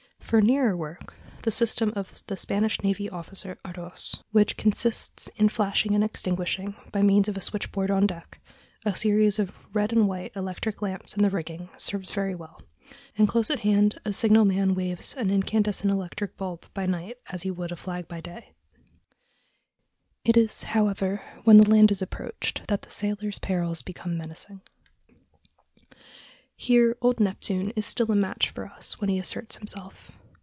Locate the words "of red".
9.39-9.91